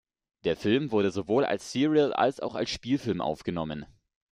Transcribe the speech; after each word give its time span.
Der 0.45 0.55
Film 0.57 0.89
wurde 0.89 1.11
sowohl 1.11 1.45
als 1.45 1.71
Serial 1.71 2.11
als 2.11 2.39
auch 2.39 2.55
als 2.55 2.71
Spielfilm 2.71 3.21
aufgenommen. 3.21 3.85